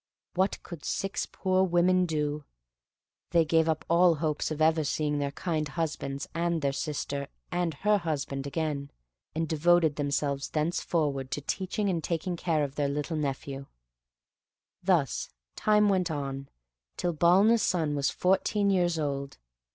What 0.33 0.63
could 0.63 0.83
six 0.83 1.27
poor 1.31 1.63
women 1.63 2.07
do? 2.07 2.43
They 3.29 3.45
gave 3.45 3.69
up 3.69 3.85
all 3.87 4.15
hopes 4.15 4.49
of 4.49 4.59
ever 4.59 4.83
seeing 4.83 5.19
their 5.19 5.29
kind 5.29 5.67
husbands, 5.67 6.27
and 6.33 6.63
their 6.63 6.71
sister, 6.73 7.27
and 7.51 7.75
her 7.85 7.99
husband 7.99 8.47
again, 8.47 8.89
and 9.35 9.47
devoted 9.47 9.97
themselves 9.97 10.49
thenceforward 10.49 11.29
to 11.29 11.41
teaching 11.41 11.87
and 11.87 12.03
taking 12.03 12.35
care 12.35 12.63
of 12.63 12.73
their 12.77 12.89
little 12.89 13.15
nephew. 13.15 13.67
Thus 14.81 15.29
time 15.55 15.87
went 15.87 16.09
on, 16.09 16.49
till 16.97 17.13
Balna's 17.13 17.61
son 17.61 17.93
was 17.95 18.09
fourteen 18.09 18.71
years 18.71 18.97
old. 18.97 19.37